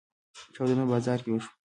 [0.53, 1.51] چاودنه په بازار کې وشوه.